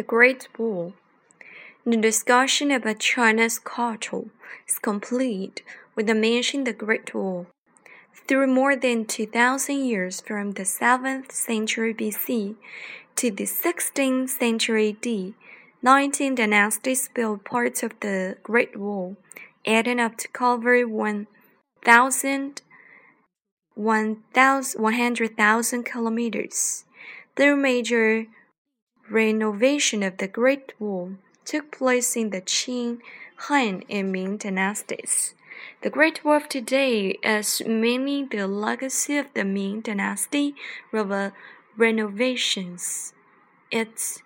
[0.00, 0.94] The Great Wall.
[1.84, 4.30] The discussion about China's culture
[4.66, 5.62] is complete
[5.94, 7.48] with the mention the Great Wall.
[8.26, 12.54] Through more than 2,000 years from the 7th century BC
[13.16, 15.34] to the 16th century AD,
[15.82, 19.18] 19 dynasties built parts of the Great Wall,
[19.66, 22.62] adding up to cover 1,000
[23.74, 26.86] 100,000 kilometers.
[27.36, 28.26] Their major
[29.10, 31.12] renovation of the Great Wall
[31.44, 33.00] took place in the Qin,
[33.48, 35.34] Han, and Ming dynasties.
[35.82, 40.54] The Great Wall of today is mainly the legacy of the Ming dynasty
[41.76, 43.12] renovations.
[43.70, 44.22] Its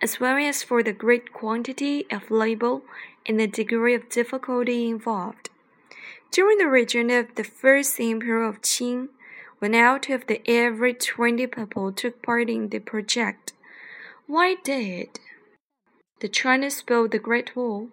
[0.00, 2.80] as well as for the great quantity of labor
[3.26, 5.50] and the degree of difficulty involved.
[6.30, 9.08] During the reign of the first emperor of Qin,
[9.58, 13.52] when out of the every twenty people took part in the project,
[14.28, 15.18] why did
[16.20, 17.88] the Chinese build the Great Wall?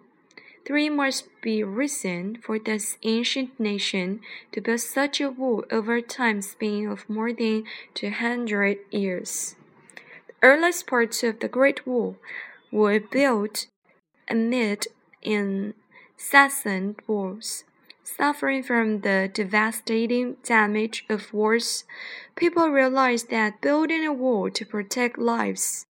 [0.64, 4.20] Three must be reason for this ancient nation
[4.52, 9.56] to build such a wall over a time span of more than two hundred years.
[10.28, 12.16] The earliest parts of the Great Wall
[12.70, 13.66] were built
[14.28, 14.86] amid
[15.22, 17.64] incessant wars
[18.16, 21.84] Suffering from the devastating damage of wars,
[22.36, 25.84] people realized that building a wall to protect lives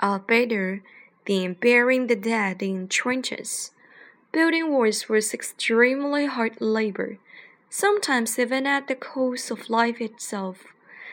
[0.00, 0.82] are better
[1.26, 3.70] than burying the dead in trenches.
[4.32, 7.18] Building walls was extremely hard labor,
[7.70, 10.64] sometimes even at the cost of life itself.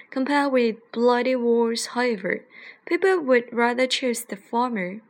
[0.09, 2.44] Compared with bloody wars, however,
[2.88, 5.01] people would rather choose the former.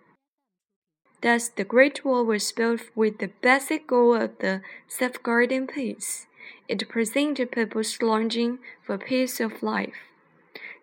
[1.21, 6.27] Thus, the Great Wall was built with the basic goal of the safeguarding peace.
[6.67, 9.95] It presented people's longing for peace of life.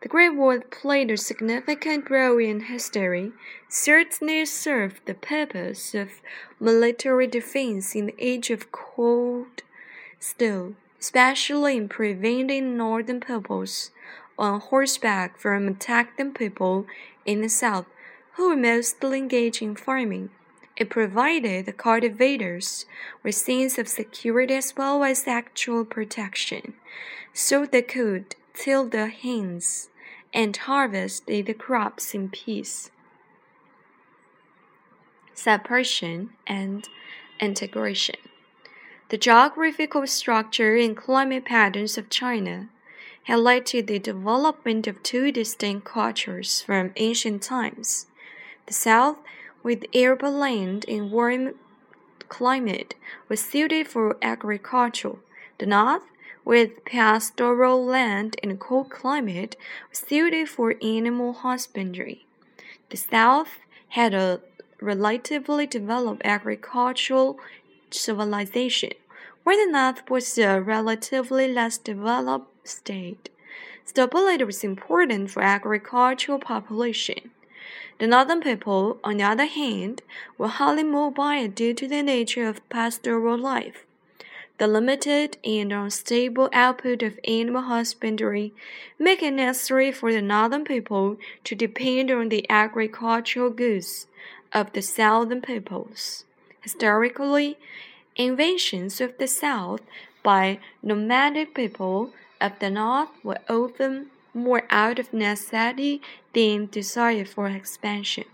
[0.02, 3.32] The Great Wall played a significant role in history,
[3.68, 6.20] certainly served the purpose of
[6.60, 9.62] military defense in the age of cold
[10.20, 13.90] steel, especially in preventing northern peoples
[14.38, 16.86] on horseback from attacking people
[17.24, 17.86] in the south
[18.36, 20.30] who were mostly engaged in farming.
[20.76, 22.84] It provided the cultivators
[23.22, 26.74] with sense of security as well as actual protection,
[27.32, 29.88] so they could till their hands
[30.34, 32.90] and harvest the crops in peace.
[35.32, 36.86] Separation and
[37.40, 38.16] integration.
[39.08, 42.68] The geographical structure and climate patterns of China
[43.24, 48.06] had led to the development of two distinct cultures from ancient times.
[48.66, 49.18] The South,
[49.62, 51.54] with arable land and warm
[52.28, 52.96] climate,
[53.28, 55.16] was suited for agriculture.
[55.58, 56.02] The North,
[56.44, 59.56] with pastoral land and cold climate,
[59.88, 62.26] was suited for animal husbandry.
[62.90, 63.58] The South
[63.90, 64.40] had a
[64.80, 67.38] relatively developed agricultural
[67.90, 68.92] civilization,
[69.44, 73.28] where the North was a relatively less developed state.
[73.84, 77.30] Stability was important for agricultural population.
[77.98, 80.02] The northern people, on the other hand,
[80.38, 83.84] were highly mobile due to the nature of pastoral life.
[84.58, 88.54] The limited and unstable output of animal husbandry
[88.98, 94.06] make it necessary for the northern people to depend on the agricultural goods
[94.52, 96.24] of the southern peoples.
[96.62, 97.58] Historically,
[98.16, 99.82] inventions of the south
[100.22, 106.00] by nomadic people of the north were often more out of necessity
[106.34, 108.24] than desire for expansion.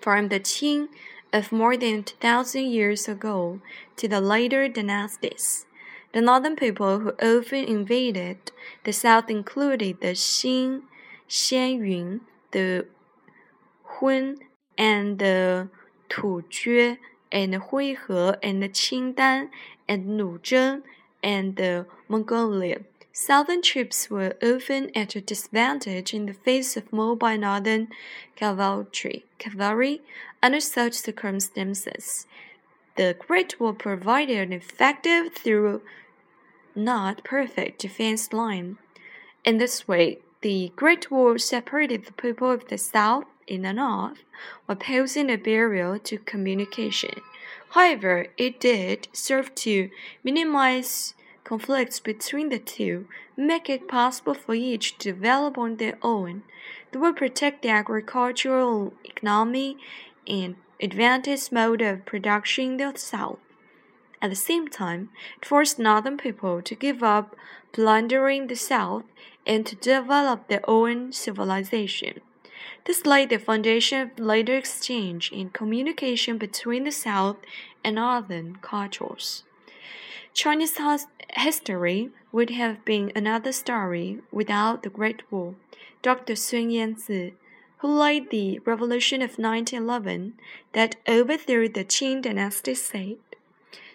[0.00, 0.88] From the Qin
[1.32, 3.60] of more than 2,000 years ago
[3.96, 5.66] to the later dynasties,
[6.12, 8.52] the northern people who often invaded
[8.84, 10.82] the south included the Xin,
[11.28, 12.20] Xianyun,
[12.52, 12.86] the
[13.84, 14.36] Hun,
[14.78, 15.68] and the
[16.08, 16.98] Tujue,
[17.32, 19.48] and Huihe, and the Qingdan,
[19.88, 20.82] and Nuzheng,
[21.22, 22.82] and the Mongolia.
[23.16, 27.86] Southern troops were often at a disadvantage in the face of mobile northern
[28.34, 29.24] cavalry.
[29.38, 30.02] cavalry.
[30.42, 32.26] Under such circumstances,
[32.96, 35.80] the Great Wall provided an effective though
[36.74, 38.78] not perfect defense line.
[39.44, 44.24] In this way, the Great Wall separated the people of the South in the North,
[44.66, 47.20] while posing a barrier to communication.
[47.70, 49.90] However, it did serve to
[50.24, 51.14] minimize
[51.44, 53.06] conflicts between the two,
[53.36, 56.42] make it possible for each to develop on their own.
[56.90, 59.76] They will protect the agricultural economy
[60.26, 63.38] and advantage mode of production in the South.
[64.20, 67.36] At the same time, it forced northern people to give up
[67.72, 69.04] plundering the South
[69.46, 72.20] and to develop their own civilization.
[72.86, 77.36] This laid the foundation of later exchange and communication between the South
[77.82, 79.44] and Northern cultures.
[80.34, 80.76] Chinese
[81.36, 85.54] history would have been another story without the Great Wall.
[86.02, 86.34] Dr.
[86.34, 87.32] Sun Yat-sen,
[87.78, 90.34] who led the revolution of 1911
[90.72, 93.18] that overthrew the Qing dynasty, said,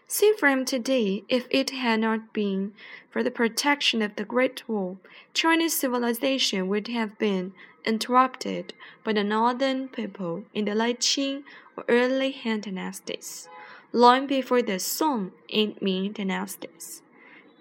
[0.08, 2.74] Seen from today, if it had not been
[3.12, 4.98] for the protection of the Great Wall,
[5.34, 7.52] Chinese civilization would have been
[7.84, 11.44] interrupted by the northern people in the late Qin
[11.76, 13.50] or early Han dynasties,
[13.92, 17.02] long before the Song and Ming dynasties.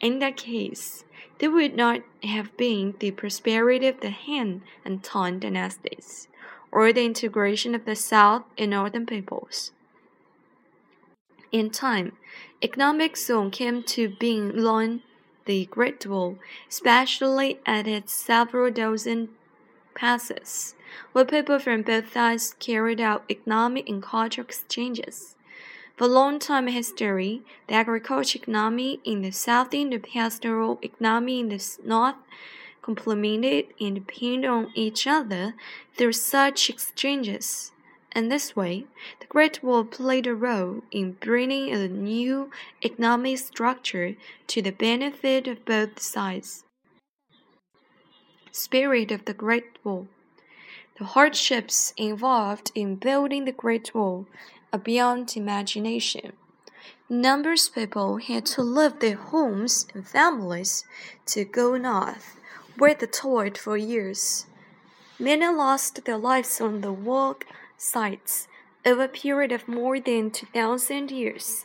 [0.01, 1.05] In that case,
[1.39, 6.29] there would not have been the prosperity of the Han and Tang dynasties,
[6.71, 9.73] or the integration of the South and Northern peoples.
[11.51, 12.13] In time,
[12.63, 15.03] economic zone came to being along
[15.47, 16.39] the Great Wall,
[16.69, 19.31] especially at its several dozen
[19.95, 20.75] passes,
[21.13, 25.37] where people from both sides carried out economic and cultural exchanges.
[25.99, 31.41] For a long time history, the agricultural economy in the south and the pastoral economy
[31.41, 32.15] in the north
[32.83, 35.55] complemented and depended on each other
[35.97, 37.73] through such exchanges.
[38.15, 38.87] In this way,
[39.19, 42.53] the Great Wall played a role in bringing a new
[42.85, 44.15] economic structure
[44.47, 46.63] to the benefit of both sides.
[48.53, 50.07] Spirit of the Great Wall
[50.97, 54.29] The hardships involved in building the Great Wall
[54.77, 56.35] beyond imagination.
[57.09, 60.85] Numbers of people had to leave their homes and families
[61.27, 62.37] to go north,
[62.77, 64.45] where they toiled for years.
[65.19, 67.47] Many lost their lives on the work
[67.79, 68.47] sites
[68.85, 71.65] over a period of more than 2,000 years.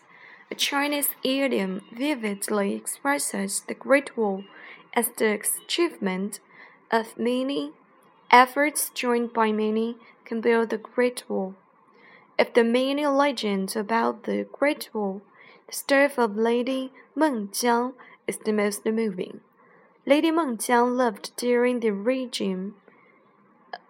[0.49, 4.43] A Chinese idiom vividly expresses the Great Wall
[4.93, 6.39] as the achievement
[6.91, 7.71] of many
[8.31, 11.55] efforts joined by many can build the Great Wall.
[12.39, 15.21] Of the many legends about the Great Wall,
[15.67, 17.93] the story of Lady Meng Jiang
[18.25, 19.41] is the most moving.
[20.07, 22.73] Lady Meng Jiang lived during the regime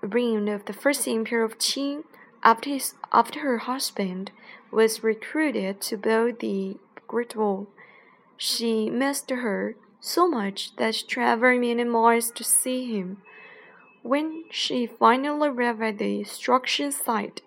[0.01, 2.03] reign of the first emperor of Qin
[2.43, 4.31] after, his, after her husband
[4.71, 6.75] was recruited to build the
[7.07, 7.67] Great Wall,
[8.35, 13.21] she missed her so much that she traveled many miles to see him.
[14.01, 17.41] When she finally arrived at the destruction site,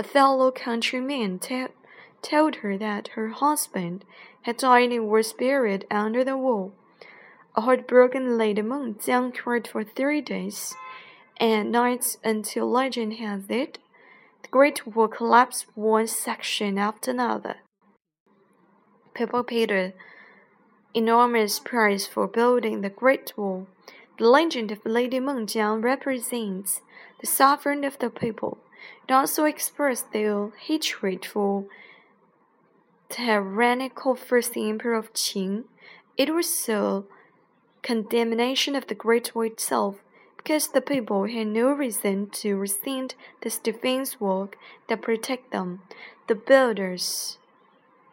[0.00, 1.38] a fellow countryman
[2.22, 4.02] told her that her husband
[4.42, 6.72] had died and was buried under the wall.
[7.54, 10.74] A heartbroken Lady Meng Jiang cried for three days
[11.36, 13.78] and nights until legend has it
[14.42, 17.56] the Great Wall collapsed one section after another.
[19.12, 19.92] People paid an
[20.94, 23.66] enormous price for building the Great Wall.
[24.18, 26.80] The legend of Lady Meng Mengjiang represents
[27.20, 28.56] the suffering of the people.
[29.08, 31.66] It also expressed their hatred for
[33.08, 35.64] tyrannical first emperor of Qin.
[36.16, 37.04] It was a
[37.82, 39.96] condemnation of the Great Wall itself
[40.36, 44.56] because the people had no reason to resent this defense work
[44.88, 45.82] that protect them.
[46.28, 47.38] The builders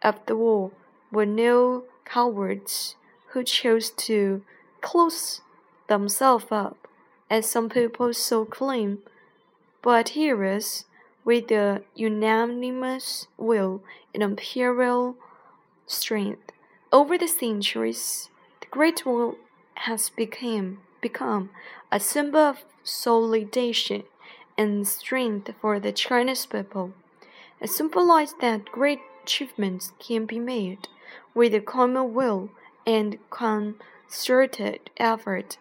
[0.01, 0.73] of the wall
[1.11, 2.95] were no cowards
[3.27, 4.41] who chose to
[4.81, 5.41] close
[5.87, 6.87] themselves up,
[7.29, 8.99] as some people so claim,
[9.81, 10.85] but heroes
[11.23, 15.15] with the unanimous will and imperial
[15.85, 16.51] strength.
[16.91, 18.29] Over the centuries,
[18.61, 19.35] the Great Wall
[19.75, 21.49] has become become
[21.91, 24.03] a symbol of solidation
[24.57, 26.93] and strength for the Chinese people.
[27.61, 30.87] It symbolized that great achievements can be made
[31.33, 32.49] with a common will
[32.85, 35.57] and concerted effort.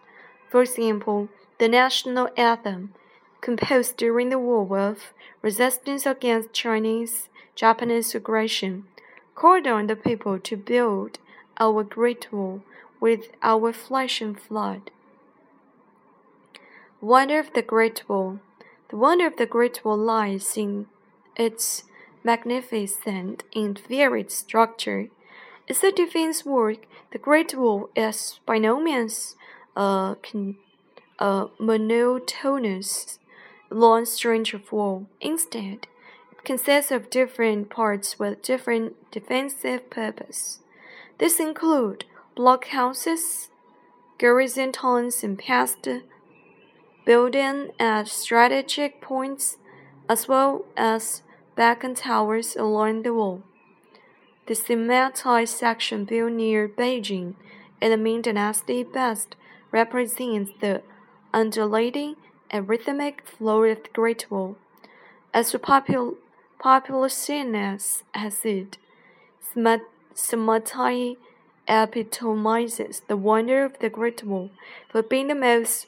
[0.49, 2.93] For example, the national anthem,
[3.47, 8.83] composed during the War of Resistance against Chinese Japanese aggression,
[9.35, 11.17] called on the people to build
[11.57, 12.61] our great wall
[12.99, 14.91] with our flesh and blood.
[16.99, 18.41] Wonder of the Great Wall.
[18.89, 20.87] The wonder of the Great Wall lies in
[21.37, 21.85] its
[22.25, 25.07] magnificent and varied structure.
[25.69, 26.79] As a defense work,
[27.13, 29.37] the Great Wall is by no means
[29.73, 30.17] a,
[31.19, 33.19] a monotonous
[33.69, 34.05] long
[34.53, 35.07] of wall.
[35.21, 35.87] Instead,
[36.31, 40.59] it consists of different parts with different defensive purpose.
[41.17, 42.05] These include
[42.35, 43.49] blockhouses,
[44.17, 45.87] garrison towns, and past
[47.05, 49.57] building at strategic points,
[50.09, 51.23] as well as
[51.55, 53.43] beacon towers along the wall.
[54.45, 57.35] The Simatai section built near Beijing
[57.81, 59.35] in the Ming Dynasty best
[59.71, 60.83] represents the
[61.33, 62.15] undulating
[62.49, 64.57] and rhythmic flow of the Great Wall.
[65.33, 66.15] As the popul
[66.59, 68.77] popular CNS has it,
[70.15, 71.17] Simatai
[71.67, 74.49] epitomizes the wonder of the Great Wall
[74.89, 75.87] for being the most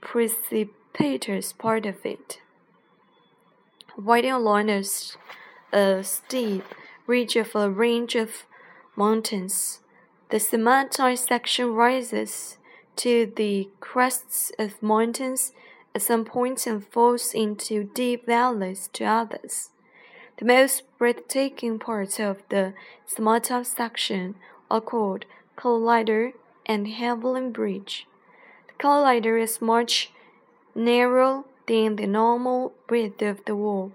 [0.00, 2.40] precipitous part of it.
[3.96, 4.82] Riding along a,
[5.72, 6.64] a steep
[7.06, 8.44] ridge of a range of
[8.96, 9.80] mountains.
[10.30, 12.58] The Simatai section rises
[12.96, 15.52] to the crests of mountains
[15.98, 19.70] at some points and falls into deep valleys to others.
[20.36, 22.74] The most breathtaking parts of the
[23.12, 24.36] Simatai section
[24.70, 25.24] are called
[25.56, 26.32] Cloud Ladder
[26.66, 28.06] and Heavenly Bridge.
[28.68, 30.12] The Cloud Ladder is much
[30.72, 33.90] narrower than the normal width of the wall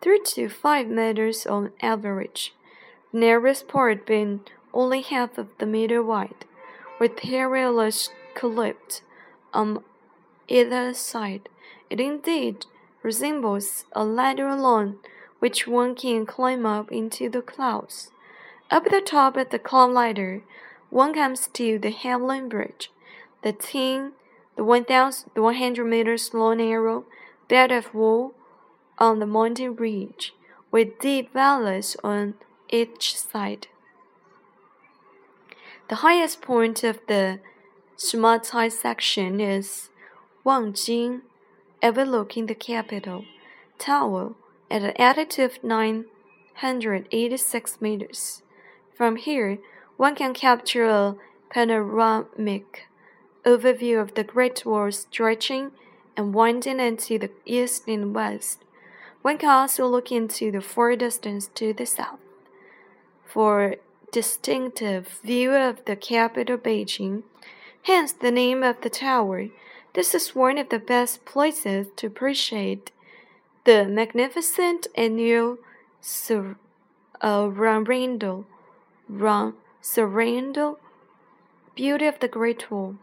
[0.00, 2.54] three to five meters on average,
[3.12, 4.40] the narrowest part being
[4.72, 6.44] only half of the meter wide,
[7.00, 9.02] with parallels clipped
[9.52, 9.82] on
[10.50, 11.48] either side.
[11.88, 12.66] It indeed
[13.02, 14.98] resembles a ladder lawn
[15.38, 18.10] which one can climb up into the clouds.
[18.70, 20.42] Up the top of the cloud ladder,
[20.90, 22.90] one comes to the Heavenly Bridge,
[23.42, 24.12] the ten,
[24.56, 27.06] the 1,000, the 100 meters long narrow
[27.48, 28.34] bed of wool
[28.98, 30.34] on the mountain ridge,
[30.70, 32.34] with deep valleys on
[32.68, 33.66] each side.
[35.88, 37.40] The highest point of the
[37.96, 39.89] Simatai section is
[40.44, 41.22] Wangjing,
[41.82, 43.24] overlooking the capital,
[43.78, 44.34] tower
[44.70, 48.42] at an altitude of 986 meters.
[48.94, 49.58] From here,
[49.96, 51.16] one can capture a
[51.50, 52.86] panoramic
[53.44, 55.72] overview of the Great Wall stretching
[56.16, 58.64] and winding into the east and west.
[59.22, 62.18] One can also look into the far distance to the south
[63.30, 63.76] for
[64.10, 67.22] distinctive view of the capital Beijing,
[67.82, 69.48] hence the name of the tower.
[69.92, 72.92] This is one of the best places to appreciate
[73.64, 75.58] the magnificent annual
[76.00, 76.56] sur
[77.20, 77.48] uh,
[79.80, 80.74] surrender
[81.74, 82.96] beauty of the Great Wall.